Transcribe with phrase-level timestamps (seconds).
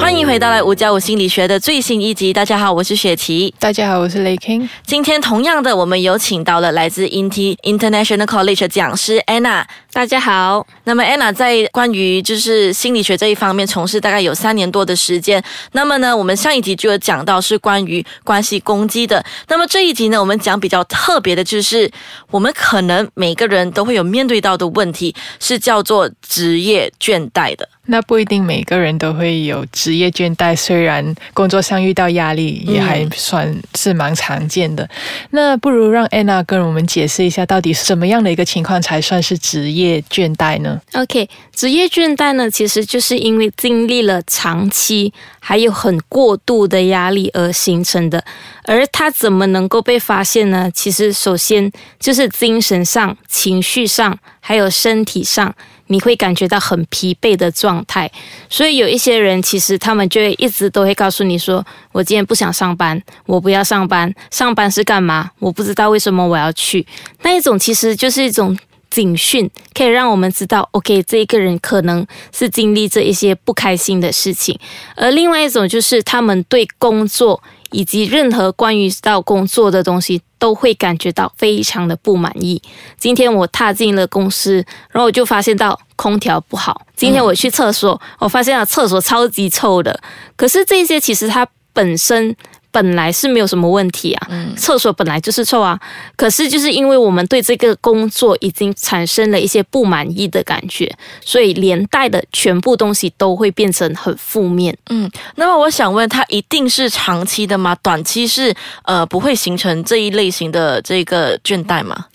[0.00, 2.32] 欢迎回到来五加五心理学的最新一集。
[2.32, 3.54] 大家好，我是雪琪。
[3.58, 4.66] 大家好，我是雷 king。
[4.86, 9.62] 今天同样的，我们有请到了来自 INT International College 的讲师 Anna。
[9.92, 10.66] 大家好。
[10.84, 15.42] 那么 Anna 在关于就是心理学这一方面从事大概有三年多的时间。
[15.72, 19.22] 那么呢，我们上一集就有讲到是关于关系攻击的。
[19.48, 21.88] 那么这一集呢，我们讲比较特别的就是，
[22.30, 27.68] 我们可能每个人都会有面对到的问题，是叫做职业倦怠的。
[27.90, 34.88] 那不一定每个人都会有职业倦怠，虽然工作上遇到压力，也还算是蛮常见的。
[35.30, 48.24] 那不如让安娜跟我们解释一下，到底什么样的一个情况才算是职业倦怠呢？OK，职业倦怠呢，其实就是因为经历了长期还有很过度的压力而形成的。
[48.66, 50.70] 而它怎么能够被发现呢？
[50.72, 55.52] 其实首先就是精神上、情绪上，还有身体上。
[55.90, 58.10] 你会感觉到很疲惫的状态，
[58.48, 65.30] 所以有一些人其实他们就会一直都会告诉你说：“我今天不想上班，我不要上班，上班是干嘛？
[65.40, 66.86] 我不知道为什么我要去。”
[67.22, 68.56] 那一种其实就是一种
[68.88, 74.58] 警讯，可以让我们知道，OK，这一个人可能是经历这一些不开心的事情。
[74.94, 77.42] 而另外一种就是他们对工作。
[77.72, 82.60] 以及任何关于到工作的东西，都会感觉到非常的不满意。
[82.98, 84.54] 今天我踏进了公司，
[84.90, 86.84] 然后我就发现到空调不好。
[86.96, 90.00] 今天我去厕所，我发现了厕所超级臭的。
[90.34, 92.34] 可是这些其实它本身。
[92.70, 95.78] 本来是没有什么问题啊，厕所本来就是臭啊，
[96.16, 100.90] 可是就是因为我们对这个工作已经产生了一些不满意的感觉，
[101.24, 104.76] 所以连带的全部东西都会变成很负面。
[104.88, 107.76] 嗯，那么我想问，它一定是长期的吗？
[107.82, 108.54] 短期是
[108.84, 112.06] 呃不会形成这一类型的这个倦怠吗？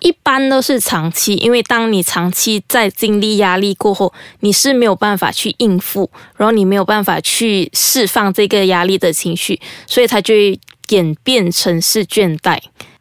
[0.00, 10.34] 一般都是长期，因为当你长期在经历压力过后，你是没有办法去应付，然后你没有办法去释放这个压力的情绪，所以它就
[10.88, 12.58] 演变成是倦怠。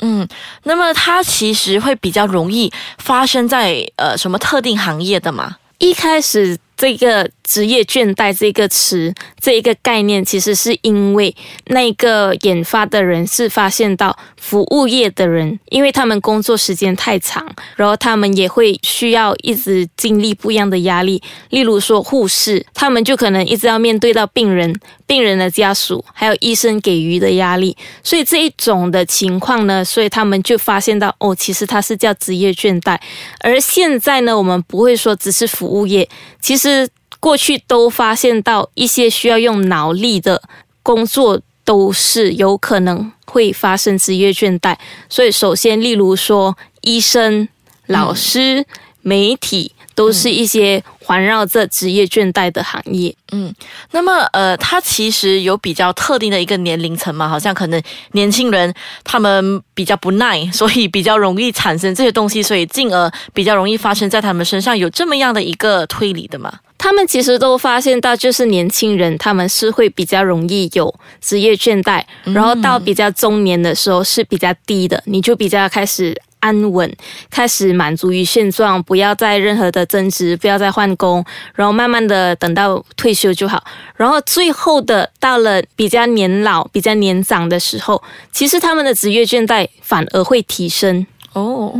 [0.00, 0.26] 嗯，
[0.64, 5.56] 那么它其实会比较容易发生在呃什么特定行业的嘛？
[5.78, 6.58] 一开始。
[6.82, 11.32] 这个职业倦怠这个词，这一个概念，其实是因为
[11.66, 21.22] 那个研发的人是发现到服务业的人，因为他们工作时间太长，然后他们也会需要一直经历不一样的压力。
[21.50, 24.74] 例如说护士，他们就可能一直要面对到病人、
[25.06, 27.76] 病人的家属，还有医生给予的压力。
[28.02, 32.98] 所以这一种的情况呢，所以他们就发现到哦，其实它是叫职业倦怠。
[33.38, 36.08] 而现在呢，我们不会说只是服务业，
[36.40, 36.71] 其实。
[37.20, 40.42] 过去都发现到一些需要用脑力的
[40.82, 44.76] 工作，都是有可能会发生职业倦怠。
[45.08, 47.48] 所以，首先，例如说，医生、
[47.86, 48.66] 老师、
[49.00, 53.14] 媒体，都是一些环绕着职业倦怠的行业。
[53.32, 53.54] 嗯，
[53.92, 57.28] 那么，呃，它其实有比较特定的一个年龄层嘛？
[57.28, 57.82] 好像可能
[58.12, 58.72] 年轻人
[59.04, 66.52] 他们比较不耐，所以比较容易产生这些东西，所以进而比较容易发生在他们身上，有这么样的一个推理的嘛？
[66.76, 76.92] 他们其实都发现到，就是年轻人他们是会比较容易有职业倦怠，然后到比较中年的时候是比较低的，你就比较开始安稳，
[77.30, 83.62] 开始满足于现状，不要再任何的增值，不要再换工，然后慢慢的等到退休就好。
[83.96, 88.02] 然后最后的到了比较年老、比较年长的时候，
[88.32, 91.72] 其实他们的职业倦怠反而会提升哦。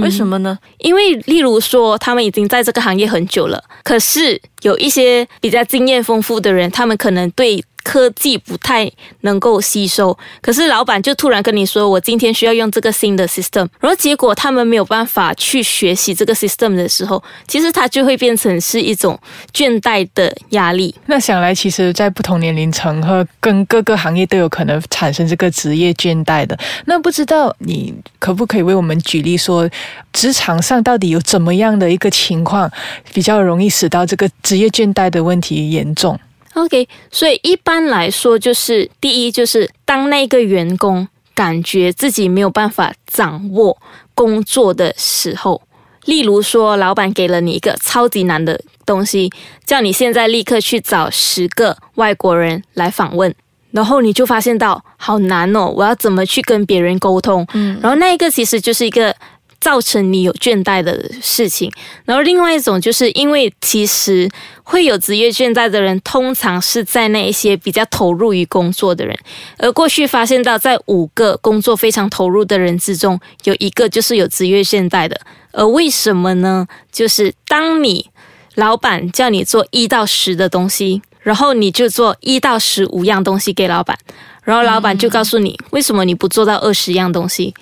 [0.00, 0.56] 为什么呢？
[0.78, 7.64] 因为例如说，他们已经在这个行业很久了，可是有一些比较经验丰富的人，他们可能对。
[7.92, 19.20] 科技不太能够吸收，可是老板就突然跟你说：“我今天需要用这个新的 system。”然后结果他们没有办法去学习这个 system 的时候，其实它就会变成是一种
[19.52, 20.94] 倦怠的压力。
[21.04, 26.58] 那想来，其实，在不同年龄层和跟各个行业都有可能产生这个职业倦怠的。
[26.86, 29.68] 那不知道你可不可以为我们举例说，
[30.14, 32.72] 职场上到底有怎么样的一个情况，
[33.12, 36.18] 比较容易使到这个职业倦怠的问题严重
[36.54, 43.76] ？OK，所以一般来说，就是第一，就是当那个员工感觉自己没有办法掌握
[44.14, 45.62] 工作的时候，
[46.04, 49.30] 例如说，老板给了你一个超级难的东西，
[49.64, 53.34] 叫你现在立刻去找十个外国人来访问，
[53.70, 57.46] 然后你就发现到好难哦，我要怎么去跟别人沟通？
[57.54, 59.14] 嗯，然后那一个其实就是一个。
[59.62, 61.70] 造成你有倦怠的事情。
[62.04, 64.28] 然后另外一种就是因为其实
[64.64, 69.16] 会有职业倦怠的人，通常是在那一些比较投入于工作的人。
[69.58, 75.20] 而过去发现到，在五个工作非常投入的人之中，有一个就是有职业倦怠的。
[75.52, 76.66] 而为什么呢？
[76.90, 78.10] 就是当你
[78.56, 83.96] 老板叫你做一到十的东西，然后你就做一到十五样东西给老板，
[84.42, 87.54] 然后老板就告诉你为什么你不做到二十样东西。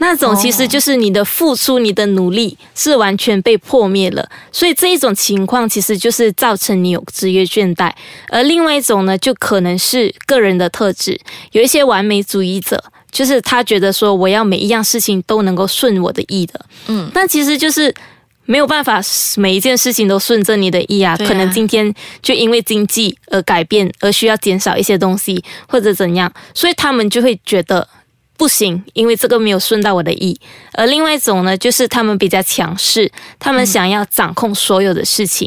[0.00, 7.92] 那种其实就是你的付出，你的努力是完全被破灭了，所以这一种情况其实就是造成你有职业倦怠。
[8.28, 17.92] 而另外一种呢，就可能是个人的特质，有一些完美主义者，就是他觉得说我要每一样事情都能够顺我的意的，嗯，但其实就是
[18.44, 19.00] 没有办法
[19.36, 21.92] 每一件事情都顺着你的意啊，可能今天
[22.22, 27.88] 就因为经济而改变，而需要减少一些东西或者怎样，所以他们就会觉得。
[28.38, 30.40] 不行，因为这个没有顺到我的意。
[30.72, 35.46] 而另外一种呢，就是他们比较强势，他们想要掌控所有的事情，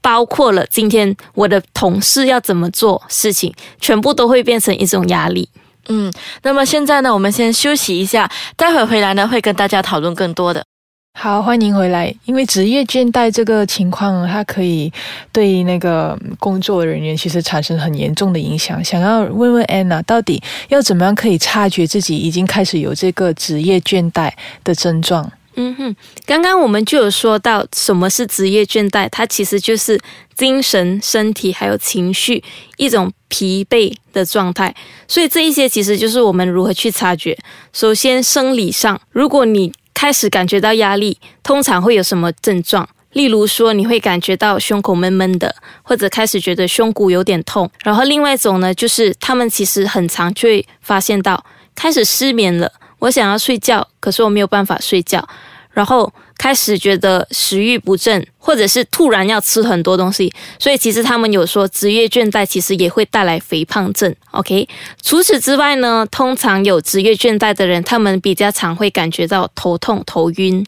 [0.00, 5.48] 包括了今天我的同事要怎么做事情，全部都会变成一种压力。
[5.88, 6.12] 嗯，
[6.42, 10.64] 那么现在呢，我们先休息一下，待会回来呢，会跟大家讨论更多的。
[11.14, 12.12] 好，欢迎回来。
[12.24, 14.92] 因为职业倦怠这个情况，它可以
[15.30, 18.82] 对那个工作人员其实产生很严重的影响。
[18.82, 24.32] 想要问问安娜，到底要怎么样可以察觉自己已经开始有这个职业倦怠
[24.64, 25.30] 的症状？
[25.54, 25.94] 嗯哼，
[26.24, 30.00] 刚刚我们就有说到什么是职业倦怠，它其实就是
[30.34, 32.42] 精神、身体还有情绪
[32.78, 34.74] 一种疲惫的状态。
[35.06, 37.38] 所以这一些其实就是我们如何去察觉。
[37.72, 39.70] 首先，生理上，如果你
[40.02, 42.88] 开始感觉到压力，通常会有什么症状？
[43.12, 45.54] 例如说，你会感觉到胸口闷闷的，
[45.84, 47.70] 或者开始觉得胸骨有点痛。
[47.84, 51.44] 然后另外一种呢，就是他们其实很常就会发现到
[51.76, 52.68] 开始失眠了。
[52.98, 55.24] 我想要睡觉，可是我没有办法睡觉。
[55.70, 56.12] 然后
[56.42, 60.28] 开始觉得食欲不振，或者是突然要吃很多东西，
[60.58, 64.12] 所以其实他们有说职业倦怠其实也会带来肥胖症。
[64.32, 64.68] OK，
[65.00, 70.66] 除此之外呢，通常有职业倦怠的人，他们比较常会感觉到头痛、头晕。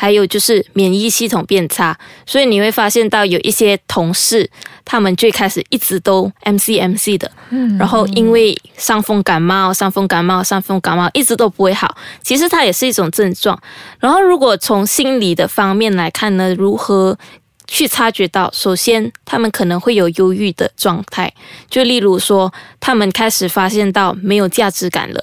[0.00, 1.94] 还有就是免疫系统变差，
[2.24, 4.50] 所以你会发现到有一些同事，
[4.82, 13.60] 他们最开始一直都 M C M C 的，嗯，然后因为伤风感冒、伤风感冒、伤风感冒一直都不会好，其实它也是一种症状。
[13.98, 17.18] 然后如果从心理的方面来看呢，如何
[17.66, 18.50] 去察觉到？
[18.54, 21.30] 首先，他们可能会有忧郁的状态，
[21.68, 22.50] 就例如说，
[22.80, 25.22] 他们开始发现到没有价值感了。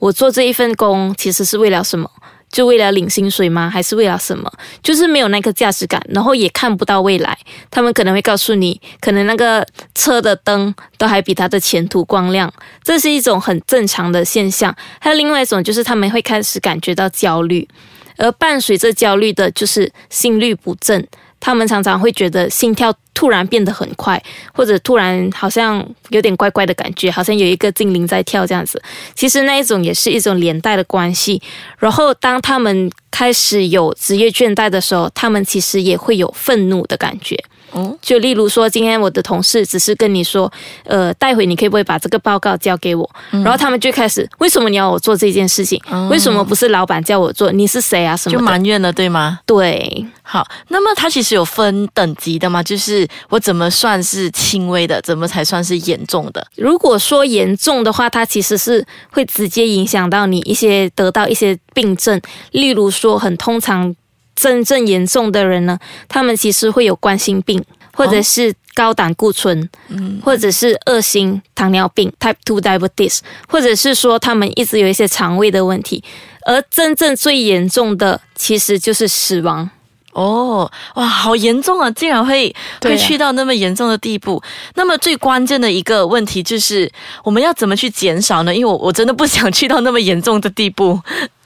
[0.00, 2.10] 我做这一份工其实是为了什么？
[2.56, 3.68] 就为了领薪水吗？
[3.68, 4.50] 还是为了什么？
[4.82, 7.36] 就是没有那个价值感，然后也看不到未来。
[7.70, 9.62] 他们可能会告诉你，可能那个
[9.94, 12.50] 车的灯都还比他的前途光亮，
[12.82, 14.74] 这是一种很正常的现象。
[14.98, 17.68] 还有另外一种，就是他们会开始感觉到焦虑，
[18.16, 21.06] 而伴随着焦虑的就是心率不正。
[21.40, 24.20] 他们常常会觉得心跳突然变得很快，
[24.52, 28.82] 或者突然好像有点怪怪的感觉，好像有一个精灵在跳这样子。
[29.14, 31.40] 其实那一种也是一种连带的关系。
[31.78, 37.36] 然后当他们开始有职业倦怠的时候，他们其实也会有愤怒的感觉。
[37.76, 40.50] 哦，就例如说，今天我的同事只是跟你说，
[40.84, 43.08] 呃，待会你可以不可以把这个报告交给我？
[43.30, 45.78] 然后他们就开始，为什么你要我做这件事情？
[46.08, 47.52] 为什么不是老板叫我做？
[47.52, 48.16] 你是谁啊？
[48.16, 48.38] 什么？
[48.38, 49.40] 就埋怨了，对吗？
[49.44, 50.06] 对。
[50.22, 52.62] 好，那么它其实有分等级的嘛？
[52.62, 56.44] 就是我怎么算是轻微的，怎么才算是严重的？
[56.56, 62.18] 如果说严重的话，它其实是会直接影响到你一些得到一些病症，
[62.52, 63.94] 例如说很通常。
[64.36, 65.76] 真正严重的人呢，
[66.06, 76.04] 他们其实会有冠心病，或者是高胆固醇，嗯，或者是二型糖尿病 （Type Two Diabetes），或者是说他们一直有一些肠胃的问题，
[76.44, 79.70] 而真正最严重的其实就是死亡。
[80.12, 81.90] 哦，哇，好严重啊！
[81.90, 84.42] 竟然会会去到那么严重的地步。
[84.74, 86.90] 那么最关键的一个问题就是，
[87.22, 88.54] 我们要怎么去减少呢？
[88.54, 90.98] 因为我我真的不想去到那么严重的地步。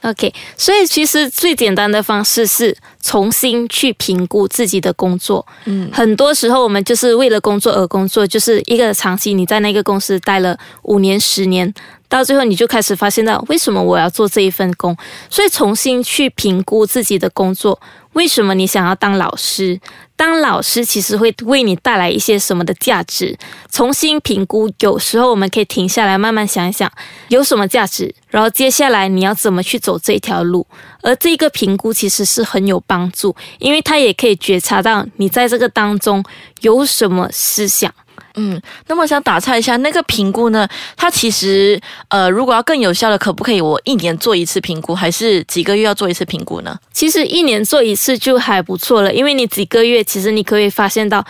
[0.02, 5.46] OK，所以其实最简单的方式是重新去评估自己的工作。
[5.64, 11.72] 嗯，很多时候我们就是为了工作而工作，就是一个长期你在那个公司待了五年、十年，
[12.08, 14.96] 到最后你就开始发现到为什么我要做这一份工。
[15.28, 17.80] 所以重新去评估自己的工作。
[18.14, 19.80] 为什么你想要当老师？
[20.16, 23.38] 当老师其实会为你带来一些什么的价值？
[23.70, 26.90] 重新评估，有时候我们可以停下来慢慢想一想，
[27.28, 30.66] 有什么价值，然后接下来你要怎么去走这条路？
[31.02, 36.24] 而这个评估其实是很有帮助，因为它也可以觉察到你在这个当中
[36.60, 37.92] 有什么思想，
[38.34, 46.78] 嗯，那么想打岔一下，那个评估呢，它其实呃，如果要更有效的，可不可以我一年做一次评估，还是几个月要做一次评估呢？
[46.92, 51.24] 其实一年做一次就还不错了，因为你几个月，其实你可以发现到。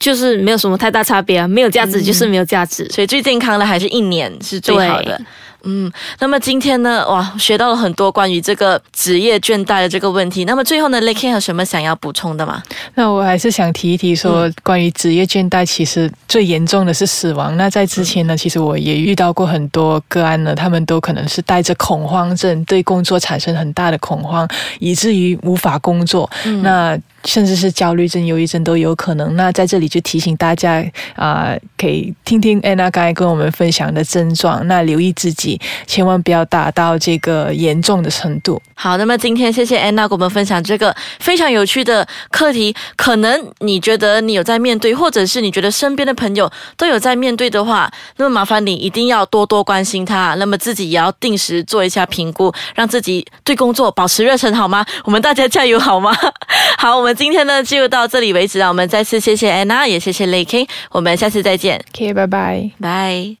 [0.00, 5.18] 就是没有什么太大差别啊，没有价值就是没有价值，所以最健康的还是一年是最好的。
[5.64, 5.90] 嗯，
[6.20, 10.44] 那么今天呢，哇，学到了很多关于这个职业倦怠的这个问题。
[10.44, 12.62] 那么最后呢 l a k e 有什么想要补充的吗？
[12.94, 17.56] 那我还是想提一提说，关于职业倦怠，其实最严重的是死亡。
[17.56, 26.30] 那在之前呢，其实我也遇到过很多个案呢，他们都可能是带着恐慌症，对工作产生很大的恐慌，以至于无法工作。
[26.62, 29.34] 那甚至是焦虑症、忧郁症都有可能。
[29.34, 30.84] 那在这里就提醒大家
[31.16, 35.53] 啊，可以听听安娜刚才跟我们分享的症状，那留意自己，
[35.86, 38.60] 千万不要达到这个严重的程度。
[38.74, 42.74] 好，那么今天谢谢安娜给我们分享这个非常有趣的课题。
[42.96, 50.34] 可能你觉得你有在面对，或者是你觉得身边的朋友都有在面对的话，那么麻烦你一定要多多关心他。
[50.34, 54.84] 那么自己也要定时做一下评估，让自己对工作保持热忱，好吗？
[55.04, 56.14] 我们大家加油，好吗？
[56.76, 57.14] 好，我们。
[57.14, 61.80] 今天呢就到这里为止，让我们再次谢谢安娜，也谢谢雷 King，我们下次再见。
[61.94, 63.32] OK，拜拜，拜。